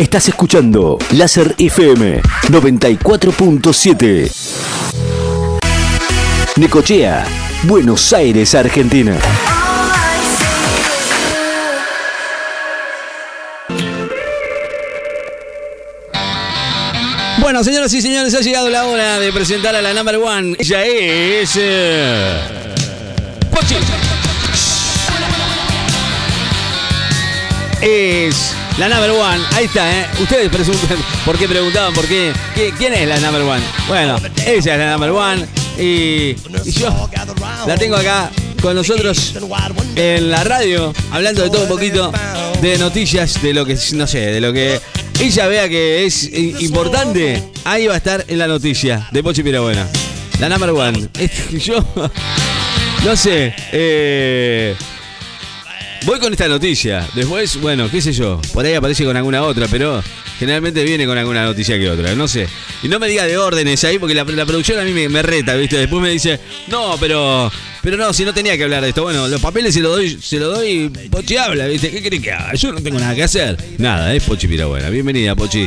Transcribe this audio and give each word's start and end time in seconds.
Estás 0.00 0.28
escuchando 0.28 0.96
Láser 1.12 1.54
FM 1.58 2.22
94.7. 2.48 4.30
Necochea, 6.56 7.26
Buenos 7.64 8.10
Aires, 8.14 8.54
Argentina. 8.54 9.18
Bueno, 17.38 17.64
señoras 17.64 17.92
y 17.94 18.00
señores, 18.02 18.34
ha 18.34 18.40
llegado 18.40 18.68
la 18.70 18.86
hora 18.86 19.18
de 19.18 19.32
presentar 19.32 19.74
a 19.74 19.82
la 19.82 19.92
number 19.94 20.16
one. 20.16 20.56
Ella 20.58 20.84
es. 20.84 21.52
eh, 21.56 22.38
Pochi. 23.50 23.76
Es 27.82 28.54
la 28.80 28.88
number 28.88 29.10
one. 29.10 29.44
Ahí 29.52 29.66
está, 29.66 30.00
¿eh? 30.00 30.06
Ustedes 30.22 30.48
preguntan 30.48 30.96
por 31.26 31.36
qué 31.36 31.46
preguntaban 31.46 31.92
por 31.92 32.06
qué, 32.06 32.32
¿Quién 32.78 32.94
es 32.94 33.06
la 33.06 33.20
number 33.20 33.42
one? 33.42 33.62
Bueno, 33.86 34.16
ella 34.46 34.56
es 34.56 34.78
la 34.78 34.92
number 34.92 35.10
one. 35.10 35.46
Y, 35.78 36.34
yo 36.72 37.10
la 37.66 37.76
tengo 37.76 37.96
acá 37.96 38.30
con 38.62 38.74
nosotros 38.74 39.34
en 39.96 40.30
la 40.30 40.44
radio, 40.44 40.94
hablando 41.10 41.42
de 41.42 41.50
todo 41.50 41.62
un 41.62 41.68
poquito, 41.68 42.10
de 42.62 42.78
noticias, 42.78 43.42
de 43.42 43.52
lo 43.52 43.66
que, 43.66 43.76
no 43.92 44.06
sé, 44.06 44.18
de 44.18 44.40
lo 44.40 44.50
que 44.50 44.80
ella 45.20 45.46
vea 45.46 45.68
que 45.68 46.06
es 46.06 46.24
importante, 46.60 47.42
ahí 47.64 47.86
va 47.86 47.94
a 47.94 47.98
estar 47.98 48.24
en 48.28 48.38
la 48.38 48.46
noticia 48.46 49.08
de 49.10 49.22
Pochi 49.22 49.42
Pirabuena. 49.42 49.86
La 50.38 50.48
number 50.48 50.70
one. 50.70 51.08
Yo, 51.52 51.84
no 53.04 53.16
sé, 53.16 53.54
eh, 53.72 54.74
voy 56.04 56.18
con 56.18 56.32
esta 56.32 56.48
noticia. 56.48 57.06
Después, 57.14 57.60
bueno, 57.60 57.90
qué 57.90 58.00
sé 58.00 58.12
yo, 58.12 58.40
por 58.52 58.64
ahí 58.64 58.74
aparece 58.74 59.04
con 59.04 59.16
alguna 59.16 59.42
otra, 59.42 59.66
pero 59.68 60.02
generalmente 60.38 60.82
viene 60.84 61.06
con 61.06 61.16
alguna 61.18 61.44
noticia 61.44 61.78
que 61.78 61.90
otra, 61.90 62.14
no 62.14 62.28
sé. 62.28 62.48
Y 62.82 62.88
no 62.88 62.98
me 62.98 63.08
diga 63.08 63.24
de 63.24 63.36
órdenes 63.36 63.84
ahí, 63.84 63.98
porque 63.98 64.14
la, 64.14 64.24
producción 64.24 64.78
a 64.78 64.84
mí 64.84 65.08
me, 65.08 65.22
reta, 65.22 65.54
¿viste? 65.54 65.76
Después 65.76 66.02
me 66.02 66.10
dice, 66.10 66.40
no, 66.68 66.96
pero 66.98 67.50
pero 67.82 67.96
no, 67.96 68.12
si 68.12 68.24
no 68.24 68.34
tenía 68.34 68.56
que 68.56 68.64
hablar 68.64 68.82
de 68.82 68.90
esto. 68.90 69.02
Bueno, 69.02 69.26
los 69.26 69.40
papeles 69.40 69.72
se 69.74 69.80
los 69.80 69.96
doy, 69.96 70.18
se 70.20 70.38
los 70.38 70.54
doy, 70.54 70.90
Pochi 71.10 71.36
habla, 71.36 71.66
¿viste? 71.66 71.90
¿Qué 71.90 72.02
querés 72.02 72.20
que 72.20 72.32
haga? 72.32 72.54
Yo 72.54 72.72
no 72.72 72.82
tengo 72.82 72.98
nada 72.98 73.14
que 73.14 73.22
hacer. 73.22 73.56
Nada, 73.78 74.14
es 74.14 74.22
Pochi 74.22 74.48
Pirabuena. 74.48 74.90
Bienvenida, 74.90 75.34
Pochi, 75.34 75.66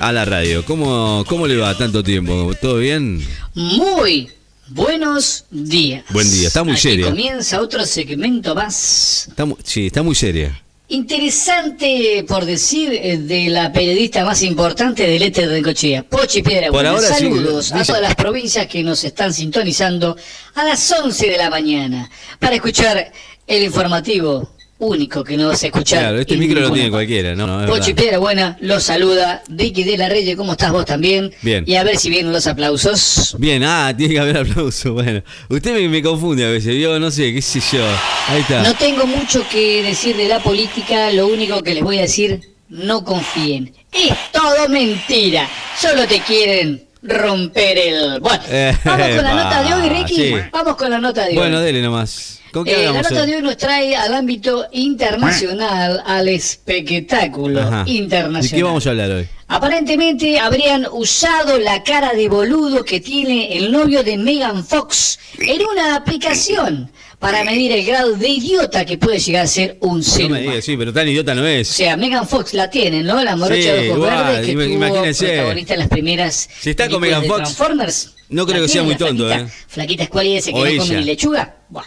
a 0.00 0.12
la 0.12 0.24
radio. 0.24 0.64
¿Cómo, 0.64 1.24
cómo 1.26 1.46
le 1.46 1.56
va 1.56 1.76
tanto 1.76 2.02
tiempo? 2.02 2.52
¿Todo 2.60 2.78
bien? 2.78 3.26
Muy 3.54 4.28
buenos 4.68 5.44
días. 5.50 6.04
Buen 6.10 6.30
día, 6.30 6.48
está 6.48 6.62
muy 6.64 6.72
Aquí 6.72 6.82
seria. 6.82 7.06
comienza 7.06 7.60
otro 7.60 7.84
segmento 7.86 8.54
más. 8.54 9.26
Está 9.28 9.44
mu- 9.44 9.56
sí, 9.62 9.86
está 9.86 10.02
muy 10.02 10.14
seria. 10.14 10.60
Interesante, 10.86 12.24
por 12.28 12.44
decir, 12.44 12.92
eh, 12.92 13.16
de 13.16 13.48
la 13.48 13.72
periodista 13.72 14.24
más 14.24 14.42
importante 14.42 15.06
del 15.06 15.22
éter 15.22 15.48
de 15.48 15.62
Cochea, 15.62 16.02
Pochi 16.02 16.42
Piedra. 16.42 16.68
Por 16.70 16.84
ahora 16.86 17.08
sí, 17.08 17.24
Saludos 17.24 17.72
a 17.72 17.78
dice- 17.78 17.86
todas 17.86 18.02
las 18.02 18.14
provincias 18.14 18.66
que 18.66 18.82
nos 18.82 19.02
están 19.04 19.32
sintonizando 19.32 20.16
a 20.54 20.64
las 20.64 20.92
11 20.92 21.28
de 21.30 21.38
la 21.38 21.48
mañana 21.50 22.10
para 22.38 22.56
escuchar 22.56 23.10
el 23.46 23.62
informativo 23.62 24.50
único 24.78 25.22
que 25.24 25.36
no 25.36 25.48
vas 25.48 25.62
a 25.62 25.66
escuchar. 25.66 26.00
Claro, 26.00 26.20
este 26.20 26.36
micro 26.36 26.60
lo 26.60 26.70
tiene 26.72 26.90
cualquiera, 26.90 27.34
¿no? 27.34 27.46
no. 27.46 27.74
Piedra 27.94 28.18
Buena 28.18 28.56
los 28.60 28.82
saluda. 28.82 29.42
Vicky 29.48 29.84
de 29.84 29.96
la 29.96 30.08
Reyes, 30.08 30.36
¿cómo 30.36 30.52
estás 30.52 30.72
vos 30.72 30.84
también? 30.84 31.32
Bien. 31.42 31.64
Y 31.66 31.76
a 31.76 31.84
ver 31.84 31.96
si 31.96 32.10
vienen 32.10 32.32
los 32.32 32.46
aplausos. 32.46 33.36
Bien, 33.38 33.62
ah, 33.64 33.94
tiene 33.96 34.14
que 34.14 34.20
haber 34.20 34.38
aplauso. 34.38 34.92
Bueno, 34.94 35.22
usted 35.48 35.74
me, 35.74 35.88
me 35.88 36.02
confunde 36.02 36.44
a 36.44 36.48
veces, 36.50 36.80
yo 36.80 36.98
no 36.98 37.10
sé, 37.10 37.32
qué 37.32 37.40
sé 37.42 37.60
yo. 37.72 37.84
Ahí 38.28 38.40
está. 38.40 38.62
No 38.62 38.74
tengo 38.74 39.06
mucho 39.06 39.46
que 39.48 39.82
decir 39.82 40.16
de 40.16 40.28
la 40.28 40.40
política, 40.40 41.10
lo 41.12 41.28
único 41.28 41.62
que 41.62 41.74
les 41.74 41.82
voy 41.82 41.98
a 41.98 42.02
decir, 42.02 42.40
no 42.68 43.04
confíen. 43.04 43.72
Es 43.92 44.12
todo 44.32 44.68
mentira. 44.68 45.48
Solo 45.80 46.06
te 46.06 46.20
quieren 46.20 46.84
romper 47.02 47.78
el... 47.78 48.20
Bueno, 48.20 48.42
Eh, 48.48 48.74
vamos 48.84 49.06
con 49.08 49.24
la 49.24 49.34
va, 49.34 49.44
nota 49.44 49.62
de 49.62 49.74
hoy, 49.74 49.88
Ricky. 49.88 50.14
sí. 50.14 50.34
Vamos 50.52 50.76
con 50.76 50.90
la 50.90 50.98
nota 50.98 51.22
de 51.24 51.30
hoy. 51.30 51.36
Bueno, 51.36 51.60
dele 51.60 51.80
nomás. 51.82 52.40
¿Con 52.54 52.64
qué 52.64 52.72
Eh, 52.72 52.84
la 52.84 52.92
nota 53.02 53.26
de 53.26 53.34
hoy 53.34 53.42
nos 53.42 53.56
trae 53.56 53.96
al 53.96 54.14
ámbito 54.14 54.64
internacional, 54.70 56.00
al 56.06 56.28
espectáculo 56.28 57.60
Ajá. 57.60 57.82
internacional. 57.86 58.42
¿De 58.48 58.56
qué 58.56 58.62
vamos 58.62 58.86
a 58.86 58.90
hablar 58.90 59.10
hoy? 59.10 59.26
Aparentemente 59.48 60.38
habrían 60.38 60.86
usado 60.92 61.58
la 61.58 61.82
cara 61.82 62.12
de 62.12 62.28
boludo 62.28 62.84
que 62.84 63.00
tiene 63.00 63.56
el 63.56 63.72
novio 63.72 64.04
de 64.04 64.16
Megan 64.16 64.64
Fox 64.64 65.18
en 65.38 65.62
una 65.66 65.96
aplicación 65.96 66.90
para 67.18 67.42
medir 67.42 67.72
el 67.72 67.84
grado 67.84 68.12
de 68.12 68.28
idiota 68.28 68.84
que 68.84 68.98
puede 68.98 69.18
llegar 69.18 69.44
a 69.44 69.48
ser 69.48 69.76
un 69.80 70.04
ser 70.04 70.22
No 70.22 70.28
me 70.30 70.38
humano. 70.38 70.50
diga, 70.52 70.62
sí, 70.62 70.76
pero 70.76 70.92
tan 70.92 71.08
idiota 71.08 71.34
no 71.34 71.42
O 71.42 71.46
es. 71.46 71.66
sea, 71.68 71.96
Megan 71.96 72.28
Fox 72.28 72.54
la 72.54 72.70
tiene, 72.70 73.02
¿no? 73.02 73.22
La 73.24 73.34
morocha 73.34 73.56
Sí, 73.60 73.62
de 73.62 73.90
ojos 73.90 73.96
igual, 73.96 74.24
verdes 74.26 74.46
que 74.46 74.52
ima- 74.52 74.64
tuvo 74.88 75.02
protagonista 75.26 75.72
en 75.74 75.78
las 75.80 75.88
primeras 75.88 76.48
Si 76.60 76.70
está 76.70 76.88
con 76.88 77.00
Megan 77.00 77.24
Fox, 77.24 77.36
Transformers. 77.42 78.14
no 78.28 78.46
creo 78.46 78.60
¿La 78.60 78.66
que 78.66 78.72
sea 78.72 78.82
muy 78.84 78.94
tonto, 78.94 79.26
flaquita? 79.26 79.48
¿eh? 79.48 79.52
Flaquita 79.66 80.02
escuálida 80.04 80.38
ese 80.38 80.52
que 80.52 80.58
O 80.60 80.64
no 80.64 80.70
come 80.70 80.84
ella. 80.84 80.98
ni 81.00 81.04
lechuga. 81.04 81.56
Buah. 81.68 81.84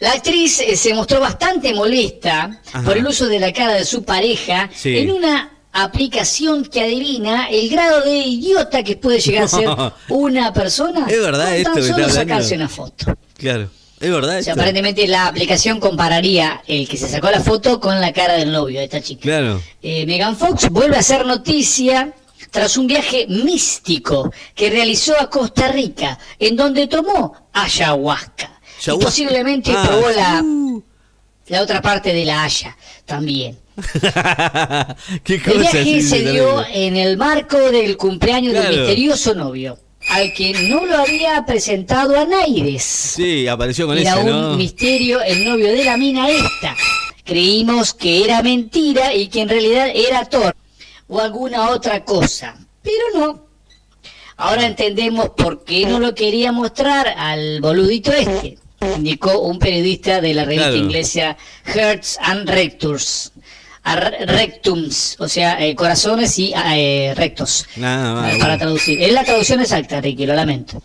La 0.00 0.12
actriz 0.12 0.60
eh, 0.60 0.76
se 0.76 0.94
mostró 0.94 1.20
bastante 1.20 1.74
molesta 1.74 2.60
Ajá. 2.72 2.82
por 2.82 2.96
el 2.96 3.06
uso 3.06 3.26
de 3.28 3.38
la 3.38 3.52
cara 3.52 3.74
de 3.74 3.84
su 3.84 4.02
pareja 4.02 4.68
Sí. 4.74 4.96
en 4.98 5.10
una 5.12 5.50
aplicación 5.72 6.64
que 6.64 6.80
adivina 6.80 7.46
el 7.48 7.68
grado 7.68 8.02
de 8.02 8.16
idiota 8.16 8.82
que 8.82 8.96
puede 8.96 9.20
llegar 9.20 9.44
a 9.44 9.48
ser 9.48 9.68
una 10.08 10.52
persona 10.52 11.06
Es 11.08 11.20
verdad 11.20 11.44
con 11.46 11.54
esto 11.54 11.72
tan 11.74 11.84
solo 11.84 12.08
sacarse 12.08 12.54
una 12.56 12.68
foto. 12.68 13.14
Claro. 13.36 13.68
¿Es 14.00 14.10
verdad 14.10 14.30
O 14.30 14.32
sea, 14.32 14.38
esto? 14.40 14.52
aparentemente 14.52 15.06
la 15.06 15.26
aplicación 15.26 15.78
compararía 15.78 16.62
el 16.66 16.88
que 16.88 16.96
se 16.96 17.06
sacó 17.06 17.30
la 17.30 17.40
foto 17.40 17.78
con 17.80 18.00
la 18.00 18.12
cara 18.14 18.34
del 18.34 18.50
novio 18.50 18.78
de 18.78 18.84
esta 18.86 19.02
chica. 19.02 19.20
Claro. 19.20 19.62
Eh, 19.82 20.06
Megan 20.06 20.36
Fox 20.36 20.70
vuelve 20.70 20.96
a 20.96 21.00
hacer 21.00 21.26
noticia 21.26 22.14
tras 22.50 22.78
un 22.78 22.86
viaje 22.86 23.26
místico 23.28 24.32
que 24.54 24.70
realizó 24.70 25.14
a 25.20 25.28
Costa 25.28 25.68
Rica, 25.68 26.18
en 26.38 26.56
donde 26.56 26.86
tomó 26.86 27.34
ayahuasca. 27.52 28.59
Y 28.86 28.98
posiblemente 28.98 29.72
Ah, 29.76 29.84
probó 29.86 30.10
la, 30.10 30.44
la 31.48 31.62
otra 31.62 31.82
parte 31.82 32.12
de 32.12 32.24
la 32.24 32.44
haya 32.44 32.76
también. 33.04 33.58
¿Qué 35.24 35.34
El 35.46 35.58
viaje 35.60 36.02
se 36.02 36.32
dio 36.32 36.64
en 36.66 36.96
el 36.96 37.16
marco 37.16 37.56
del 37.58 37.96
cumpleaños 37.96 38.52
Claro. 38.52 38.68
del 38.68 38.78
misterioso 38.80 39.34
novio, 39.34 39.78
al 40.08 40.32
que 40.32 40.52
no 40.68 40.84
lo 40.86 40.96
había 40.98 41.44
presentado 41.46 42.18
a 42.18 42.24
Naires. 42.24 42.82
Sí, 42.82 43.46
apareció 43.48 43.86
con 43.86 43.98
Era 43.98 44.20
ese, 44.20 44.32
un 44.32 44.56
misterio 44.56 45.20
el 45.22 45.44
novio 45.44 45.66
de 45.68 45.84
la 45.84 45.96
mina 45.96 46.28
esta. 46.28 46.76
Creímos 47.24 47.94
que 47.94 48.24
era 48.24 48.42
mentira 48.42 49.14
y 49.14 49.28
que 49.28 49.40
en 49.42 49.48
realidad 49.48 49.88
era 49.94 50.24
Thor 50.24 50.54
o 51.08 51.20
alguna 51.20 51.70
otra 51.70 52.04
cosa. 52.04 52.56
Pero 52.82 53.04
no. 53.14 53.44
Ahora 54.36 54.64
entendemos 54.66 55.30
por 55.36 55.64
qué 55.64 55.84
no 55.86 56.00
lo 56.00 56.14
quería 56.14 56.50
mostrar 56.50 57.08
al 57.08 57.60
boludito 57.60 58.10
este, 58.12 58.58
indicó 58.96 59.40
un 59.40 59.58
periodista 59.58 60.20
de 60.20 60.34
la 60.34 60.44
revista 60.44 60.68
Claro. 60.70 60.84
inglesa 60.84 61.36
Hearts 61.64 62.18
and 62.22 62.48
Rectors. 62.48 63.32
A 63.82 63.96
re- 63.96 64.26
rectums, 64.26 65.16
o 65.20 65.26
sea, 65.26 65.58
eh, 65.64 65.74
corazones 65.74 66.38
y 66.38 66.52
eh, 66.74 67.14
rectos. 67.16 67.64
Nada 67.76 68.12
más. 68.14 68.34
Eh, 68.34 68.38
para 68.38 68.58
traducir. 68.58 69.02
Es 69.02 69.10
la 69.12 69.24
traducción 69.24 69.58
exacta, 69.60 70.02
Ricky, 70.02 70.26
lo 70.26 70.34
lamento. 70.34 70.82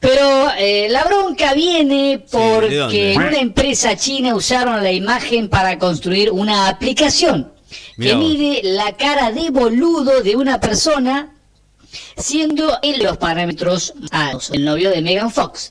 Pero 0.00 0.50
eh, 0.58 0.88
la 0.90 1.04
bronca 1.04 1.54
viene 1.54 2.08
¿de 2.08 2.18
porque 2.18 3.12
en 3.12 3.22
una 3.22 3.38
empresa 3.38 3.96
china 3.96 4.34
usaron 4.34 4.82
la 4.82 4.90
imagen 4.90 5.48
para 5.48 5.78
construir 5.78 6.32
una 6.32 6.66
aplicación 6.68 7.52
Mirá 7.96 8.10
que 8.14 8.16
mide 8.18 8.60
la 8.64 8.92
cara 8.96 9.30
de 9.30 9.50
boludo 9.50 10.20
de 10.22 10.34
una 10.34 10.58
persona 10.60 11.32
siendo 12.16 12.76
en 12.82 13.02
los 13.04 13.16
parámetros 13.18 13.94
altos. 14.10 14.50
El 14.52 14.64
novio 14.64 14.90
de 14.90 15.00
Megan 15.00 15.30
Fox. 15.30 15.70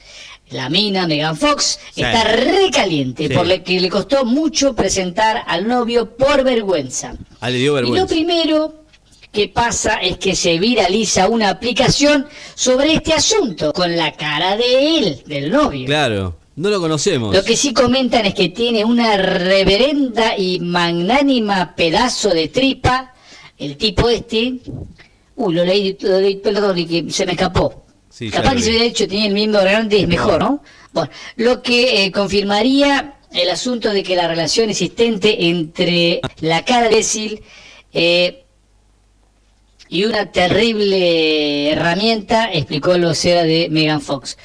La 0.51 0.69
mina 0.69 1.07
Megan 1.07 1.37
Fox 1.37 1.79
Sí. 1.93 2.01
está 2.01 2.23
recaliente 2.25 3.27
Sí. 3.27 3.33
por 3.33 3.47
lo 3.47 3.63
que 3.63 3.79
le 3.79 3.89
costó 3.89 4.25
mucho 4.25 4.75
presentar 4.75 5.43
al 5.47 5.67
novio 5.67 6.15
por 6.15 6.43
vergüenza. 6.43 7.15
Ah, 7.39 7.49
le 7.49 7.57
dio 7.57 7.63
Y 7.63 7.67
lo 7.67 7.73
vergüenza. 7.91 8.07
primero 8.07 8.73
que 9.31 9.47
pasa 9.47 9.95
es 10.01 10.17
que 10.17 10.35
se 10.35 10.59
viraliza 10.59 11.29
una 11.29 11.49
aplicación 11.49 12.27
sobre 12.53 12.93
este 12.93 13.13
asunto 13.13 13.71
con 13.71 13.95
la 13.95 14.11
cara 14.11 14.57
de 14.57 14.97
él, 14.97 15.23
del 15.25 15.51
novio. 15.51 15.85
Claro. 15.85 16.37
No 16.57 16.69
lo 16.69 16.81
conocemos. 16.81 17.33
Lo 17.33 17.43
que 17.45 17.55
sí 17.55 17.73
comentan 17.73 18.25
es 18.25 18.33
que 18.33 18.49
tiene 18.49 18.83
una 18.83 19.15
reverenda 19.15 20.37
y 20.37 20.59
magnánima 20.59 21.73
pedazo 21.75 22.29
de 22.29 22.49
tripa, 22.49 23.13
el 23.57 23.77
tipo 23.77 24.09
este. 24.09 24.55
Uy, 25.37 25.53
lo 25.55 25.63
leí, 25.63 25.97
lo 26.01 26.19
leí, 26.19 26.35
perdón, 26.35 26.77
y 26.77 26.85
que 26.85 27.09
se 27.09 27.25
me 27.25 27.31
escapó. 27.31 27.80
Sí, 28.11 28.29
Capaz 28.29 28.51
lo 28.51 28.57
que 28.57 28.63
se 28.63 28.69
hubiera 28.69 28.85
dicho 28.85 29.07
tenía 29.07 29.27
el 29.27 29.33
mismo 29.33 29.59
grande 29.59 30.01
es 30.01 30.07
mejor, 30.07 30.39
¿no? 30.39 30.61
Bueno, 30.93 31.09
lo 31.37 31.61
que 31.63 32.03
eh, 32.05 32.11
confirmaría 32.11 33.15
el 33.31 33.49
asunto 33.49 33.91
de 33.91 34.03
que 34.03 34.15
la 34.15 34.27
relación 34.27 34.69
existente 34.69 35.47
entre 35.47 36.19
la 36.41 36.65
cara 36.65 36.89
de 36.89 37.01
Cecil 37.03 37.41
eh, 37.93 38.43
y 39.87 40.03
una 40.05 40.31
terrible 40.31 41.71
herramienta, 41.71 42.51
explicó 42.51 42.93
el 42.95 43.05
vocera 43.05 43.43
de 43.43 43.67
Megan 43.69 44.01
Fox. 44.01 44.37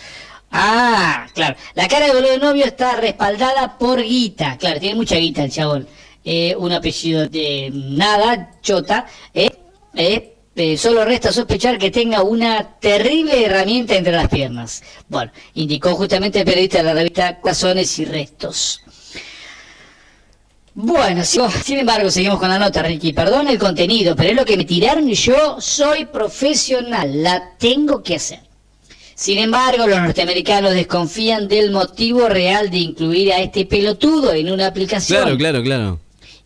Ah, 0.50 1.26
claro. 1.34 1.56
La 1.74 1.88
cara 1.88 2.06
de 2.06 2.12
boludo 2.14 2.30
de 2.30 2.38
novio 2.38 2.64
está 2.64 2.96
respaldada 2.96 3.78
por 3.78 4.00
guita. 4.02 4.56
Claro, 4.58 4.80
tiene 4.80 4.94
mucha 4.96 5.16
guita 5.16 5.44
el 5.44 5.50
chabón. 5.50 5.88
eh, 6.24 6.56
un 6.58 6.72
apellido 6.72 7.28
de 7.28 7.70
nada, 7.72 8.50
Chota, 8.60 9.06
eh, 9.32 9.48
eh, 9.94 10.35
eh, 10.56 10.76
solo 10.78 11.04
resta 11.04 11.32
sospechar 11.32 11.78
que 11.78 11.90
tenga 11.90 12.22
una 12.22 12.78
terrible 12.80 13.44
herramienta 13.44 13.94
entre 13.94 14.12
las 14.14 14.28
piernas. 14.28 14.82
Bueno, 15.08 15.30
indicó 15.54 15.94
justamente 15.94 16.38
el 16.40 16.44
periodista 16.46 16.78
de 16.78 16.84
la 16.84 16.94
revista 16.94 17.40
Corazones 17.40 17.98
y 17.98 18.04
Restos. 18.06 18.80
Bueno, 20.74 21.24
si- 21.24 21.40
sin 21.64 21.78
embargo, 21.78 22.10
seguimos 22.10 22.38
con 22.38 22.48
la 22.50 22.58
nota, 22.58 22.82
Ricky. 22.82 23.12
Perdón 23.14 23.48
el 23.48 23.58
contenido, 23.58 24.14
pero 24.14 24.30
es 24.30 24.36
lo 24.36 24.44
que 24.44 24.56
me 24.58 24.64
tiraron 24.64 25.08
y 25.08 25.14
yo 25.14 25.56
soy 25.60 26.04
profesional, 26.04 27.22
la 27.22 27.52
tengo 27.58 28.02
que 28.02 28.16
hacer. 28.16 28.40
Sin 29.14 29.38
embargo, 29.38 29.86
los 29.86 29.98
norteamericanos 29.98 30.72
desconfían 30.74 31.48
del 31.48 31.70
motivo 31.70 32.28
real 32.28 32.68
de 32.70 32.76
incluir 32.78 33.32
a 33.32 33.40
este 33.40 33.64
pelotudo 33.64 34.34
en 34.34 34.50
una 34.52 34.66
aplicación 34.66 35.22
Claro, 35.22 35.38
claro, 35.38 35.62
claro. 35.62 36.00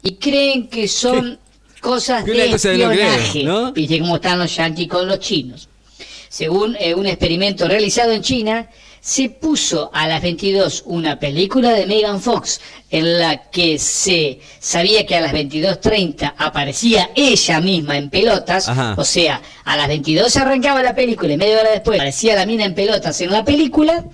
y 0.04 0.14
creen 0.14 0.68
que 0.68 0.86
son 0.86 1.40
cosas 1.80 2.24
de 2.24 2.48
no 2.48 2.56
espionaje. 2.56 3.42
¿no? 3.44 3.72
Viste 3.72 3.98
cómo 3.98 4.16
están 4.16 4.38
los 4.38 4.54
yanquis 4.54 4.88
con 4.88 5.08
los 5.08 5.18
chinos. 5.18 5.68
Según 6.28 6.76
eh, 6.78 6.94
un 6.94 7.06
experimento 7.06 7.66
realizado 7.66 8.12
en 8.12 8.22
China, 8.22 8.68
se 9.00 9.30
puso 9.30 9.90
a 9.92 10.06
las 10.06 10.22
22 10.22 10.82
una 10.86 11.18
película 11.18 11.70
de 11.72 11.86
Megan 11.86 12.20
Fox 12.20 12.60
en 12.90 13.18
la 13.18 13.50
que 13.50 13.78
se 13.78 14.40
sabía 14.58 15.06
que 15.06 15.16
a 15.16 15.22
las 15.22 15.32
22.30 15.32 16.34
aparecía 16.36 17.10
ella 17.14 17.60
misma 17.60 17.96
en 17.96 18.10
pelotas, 18.10 18.68
Ajá. 18.68 18.94
o 18.98 19.04
sea, 19.04 19.40
a 19.64 19.76
las 19.76 19.88
22 19.88 20.36
arrancaba 20.36 20.82
la 20.82 20.94
película 20.94 21.32
y 21.32 21.36
media 21.38 21.60
hora 21.60 21.70
después 21.70 21.98
aparecía 21.98 22.36
la 22.36 22.46
mina 22.46 22.64
en 22.64 22.74
pelotas 22.74 23.20
en 23.22 23.30
la 23.30 23.44
película, 23.44 24.04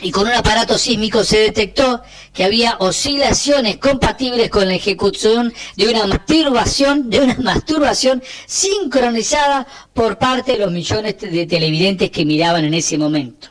y 0.00 0.10
con 0.10 0.26
un 0.26 0.32
aparato 0.32 0.78
sísmico 0.78 1.24
se 1.24 1.38
detectó 1.38 2.02
que 2.32 2.44
había 2.44 2.76
oscilaciones 2.78 3.78
compatibles 3.78 4.48
con 4.50 4.68
la 4.68 4.74
ejecución 4.74 5.52
de 5.76 5.88
una 5.88 6.06
masturbación, 6.06 7.10
de 7.10 7.20
una 7.20 7.34
masturbación 7.40 8.22
sincronizada 8.46 9.66
por 9.92 10.18
parte 10.18 10.52
de 10.52 10.58
los 10.58 10.70
millones 10.70 11.16
de 11.18 11.46
televidentes 11.46 12.10
que 12.10 12.24
miraban 12.24 12.64
en 12.64 12.74
ese 12.74 12.96
momento. 12.96 13.48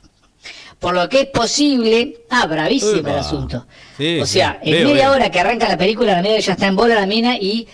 Por 0.79 0.94
lo 0.94 1.09
que 1.09 1.21
es 1.21 1.27
posible, 1.27 2.21
ah, 2.29 2.45
bravísimo 2.45 2.99
el 2.99 3.17
asunto. 3.17 3.65
Sí, 3.97 4.19
o 4.19 4.25
sea, 4.27 4.59
sí. 4.63 4.69
en 4.69 4.75
Veo, 4.75 4.88
media 4.89 5.09
veo. 5.09 5.13
hora 5.13 5.31
que 5.31 5.39
arranca 5.39 5.67
la 5.67 5.77
película, 5.77 6.13
la 6.13 6.21
media 6.21 6.39
ya 6.39 6.53
está 6.53 6.67
en 6.67 6.75
bola 6.75 6.95
la 6.95 7.07
mina 7.07 7.35
y 7.35 7.67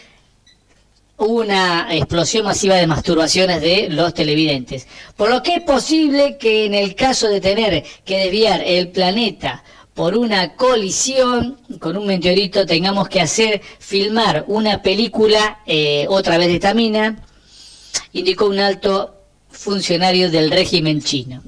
una 1.17 1.87
explosión 1.93 2.45
masiva 2.45 2.75
de 2.75 2.87
masturbaciones 2.87 3.61
de 3.61 3.87
los 3.89 4.13
televidentes. 4.13 4.87
Por 5.15 5.29
lo 5.29 5.43
que 5.43 5.55
es 5.55 5.61
posible 5.61 6.37
que 6.37 6.65
en 6.65 6.73
el 6.73 6.95
caso 6.95 7.27
de 7.27 7.39
tener 7.39 7.83
que 8.03 8.17
desviar 8.17 8.61
el 8.65 8.89
planeta 8.89 9.63
por 9.93 10.17
una 10.17 10.55
colisión 10.55 11.59
con 11.79 11.97
un 11.97 12.07
meteorito 12.07 12.65
tengamos 12.65 13.07
que 13.09 13.21
hacer 13.21 13.61
filmar 13.79 14.43
una 14.47 14.81
película 14.81 15.59
eh, 15.65 16.05
otra 16.09 16.37
vez 16.37 16.47
de 16.47 16.55
esta 16.55 16.73
mina, 16.73 17.23
indicó 18.11 18.47
un 18.47 18.59
alto 18.59 19.15
funcionario 19.49 20.31
del 20.31 20.49
régimen 20.49 21.01
chino. 21.01 21.43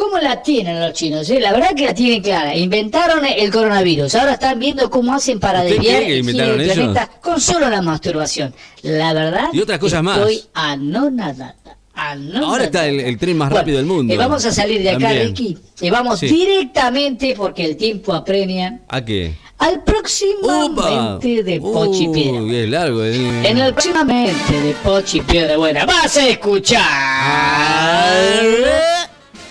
¿Cómo 0.00 0.16
la 0.18 0.42
tienen 0.42 0.80
los 0.80 0.94
chinos? 0.94 1.28
eh? 1.28 1.38
La 1.40 1.52
verdad 1.52 1.74
que 1.76 1.84
la 1.84 1.92
tienen 1.94 2.22
clara. 2.22 2.56
Inventaron 2.56 3.22
el 3.26 3.50
coronavirus. 3.52 4.14
Ahora 4.14 4.32
están 4.32 4.58
viendo 4.58 4.88
cómo 4.88 5.12
hacen 5.14 5.38
para 5.38 5.60
¿Usted 5.62 5.74
desviar 5.76 6.02
el 6.04 6.24
planeta 6.24 7.10
con 7.20 7.38
solo 7.38 7.68
la 7.68 7.82
masturbación. 7.82 8.54
La 8.82 9.12
verdad. 9.12 9.48
Y 9.52 9.60
otras 9.60 9.78
cosas 9.78 10.02
más. 10.02 10.16
Estoy 10.18 10.42
anonadada. 10.54 11.54
anonadada. 11.94 12.46
Ahora 12.46 12.64
está 12.64 12.86
el- 12.88 13.00
el 13.00 13.18
tren 13.18 13.36
más 13.36 13.50
Bueno, 13.50 13.60
rápido 13.60 13.76
del 13.76 13.84
mundo. 13.86 14.14
eh, 14.14 14.16
vamos 14.16 14.42
a 14.46 14.52
salir 14.52 14.82
de 14.82 14.88
acá, 14.88 15.00
También. 15.08 15.26
Ricky. 15.28 15.58
Y 15.82 15.90
vamos 15.90 16.18
Sí. 16.20 16.28
directamente, 16.28 17.34
porque 17.36 17.62
el 17.66 17.76
tiempo 17.76 18.14
apremia, 18.14 18.80
¿A 18.88 19.04
qué? 19.04 19.34
al 19.58 19.84
próximamente 19.84 21.42
de 21.42 21.60
Pochi 21.60 22.08
Piedra. 22.08 22.40
Uy, 22.40 22.56
es 22.56 22.68
largo. 22.70 23.04
eh. 23.04 23.42
En 23.50 23.58
el 23.58 23.74
próximamente 23.74 24.60
de 24.62 24.72
Pochi 24.82 25.20
Piedra 25.20 25.58
Buena 25.58 25.84
vas 25.84 26.16
a 26.16 26.26
escuchar. 26.26 26.80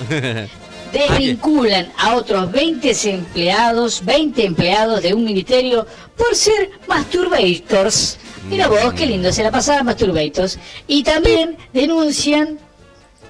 Desvinculan 0.92 1.92
a 1.98 2.16
otros 2.16 2.52
20 2.52 2.92
empleados, 3.12 4.04
20 4.04 4.44
empleados 4.44 5.02
de 5.04 5.14
un 5.14 5.24
ministerio 5.24 5.86
por 6.18 6.36
ser 6.36 6.72
masturbators. 6.88 8.18
Mira 8.50 8.68
vos, 8.68 8.94
qué 8.94 9.06
lindo, 9.06 9.32
se 9.32 9.44
la 9.44 9.52
pasaban 9.52 9.86
masturbators. 9.86 10.58
Y 10.88 11.04
también 11.04 11.58
denuncian 11.74 12.58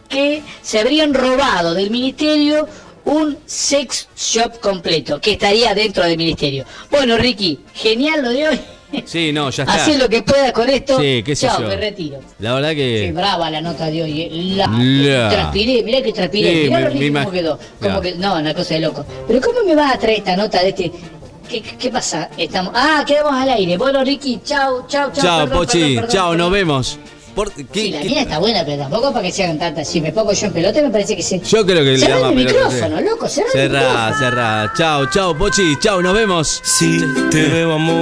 que 0.07 0.41
se 0.61 0.79
habrían 0.79 1.13
robado 1.13 1.73
del 1.73 1.91
ministerio 1.91 2.67
un 3.05 3.37
sex 3.45 4.07
shop 4.15 4.59
completo, 4.59 5.19
que 5.19 5.33
estaría 5.33 5.73
dentro 5.73 6.03
del 6.05 6.17
ministerio. 6.17 6.65
Bueno, 6.91 7.17
Ricky, 7.17 7.59
genial 7.73 8.21
lo 8.21 8.29
de 8.29 8.47
hoy. 8.47 8.59
Sí, 9.05 9.31
no, 9.31 9.49
ya 9.49 9.63
está. 9.63 9.75
Haz 9.85 9.97
lo 9.97 10.09
que 10.09 10.21
puedas 10.23 10.51
con 10.51 10.69
esto. 10.69 10.99
Sí, 10.99 11.21
qué 11.23 11.35
sé 11.35 11.47
Chao, 11.47 11.61
yo. 11.61 11.67
me 11.67 11.75
retiro. 11.75 12.19
La 12.39 12.53
verdad 12.55 12.69
Qué 12.69 12.75
que. 13.05 13.11
brava 13.11 13.49
la 13.51 13.61
nota 13.61 13.85
de 13.87 14.03
hoy. 14.03 14.21
eh. 14.21 14.29
La, 14.55 14.67
La. 14.67 15.29
Transpiré, 15.29 15.83
mirá 15.83 16.01
que 16.01 16.11
transpiré. 16.13 16.51
Sí, 16.63 16.69
mirá 16.69 16.79
me- 16.79 16.85
lo 16.89 16.95
me 16.95 17.05
imag- 17.07 17.31
quedó. 17.31 17.59
Como 17.79 17.95
Ya. 17.95 18.01
que, 18.01 18.15
no, 18.15 18.35
una 18.35 18.53
cosa 18.53 18.73
de 18.73 18.79
loco. 18.81 19.05
Pero 19.27 19.41
¿cómo 19.41 19.59
me 19.65 19.75
vas 19.75 19.93
a 19.95 19.97
traer 19.99 20.19
esta 20.19 20.35
nota 20.35 20.61
de 20.61 20.69
este? 20.69 20.91
¿Qué, 21.49 21.61
qué 21.61 21.89
pasa? 21.89 22.29
Estamos. 22.37 22.71
Ah, 22.75 23.03
quedamos 23.07 23.33
al 23.33 23.49
aire. 23.49 23.77
Bueno, 23.77 24.03
Ricky, 24.03 24.39
chao, 24.43 24.85
chao, 24.87 25.11
chao. 25.13 25.23
Chao, 25.23 25.39
perdón, 25.45 25.57
Pochi. 25.57 25.79
perdón, 25.79 25.95
perdón, 25.95 26.09
Chao, 26.11 26.23
perdón. 26.31 26.37
nos 26.37 26.51
vemos. 26.51 26.99
Por- 27.35 27.53
¿qué- 27.53 27.65
Sí, 27.73 27.91
la 27.91 28.01
qué- 28.01 28.09
mía 28.09 28.21
está 28.21 28.37
buena, 28.39 28.65
pero 28.65 28.79
tampoco 28.79 29.13
para 29.13 29.23
que 29.25 29.31
se 29.31 29.43
hagan 29.43 29.57
tantas. 29.57 29.87
Si 29.87 30.01
me 30.01 30.11
pongo 30.11 30.33
yo 30.33 30.47
en 30.47 30.51
pelota, 30.53 30.81
me 30.81 30.89
parece 30.89 31.15
que 31.15 31.23
se. 31.23 31.39
Yo 31.39 31.65
creo 31.65 31.83
que 31.85 31.91
le 31.91 31.97
Cerrá 31.99 32.15
damos 32.19 32.31
el 32.31 32.45
pelota, 32.45 32.65
micrófono, 32.69 32.97
sí. 32.97 33.03
loco, 33.05 33.29
cerrá 33.29 33.45
el 33.47 33.51
Cerrá, 33.53 33.79
micrófono. 33.81 34.17
cerrá. 34.19 34.73
Chao, 34.77 35.05
chao, 35.09 35.37
Pochi. 35.37 35.75
Chao, 35.79 36.01
nos 36.01 36.13
vemos. 36.13 36.59
Si 36.63 36.99
te 37.31 37.43
veo 37.47 37.73
amor. 37.73 37.95